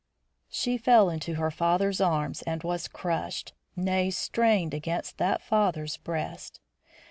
[0.49, 6.59] She fell into her father's arms and was crushed, nay, strained against that father's breast.